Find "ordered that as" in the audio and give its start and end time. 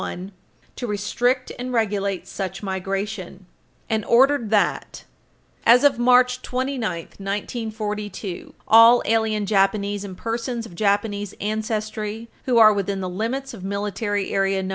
4.05-5.83